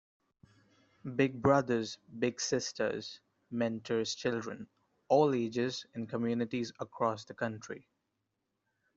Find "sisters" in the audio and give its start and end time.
2.41-3.19